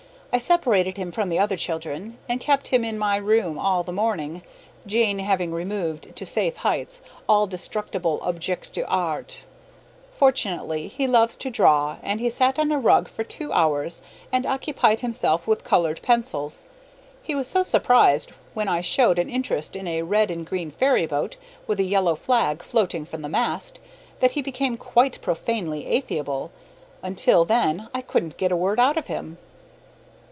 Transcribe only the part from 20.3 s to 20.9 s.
and green